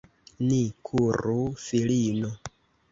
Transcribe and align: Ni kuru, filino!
Ni 0.45 0.61
kuru, 0.89 1.39
filino! 1.67 2.35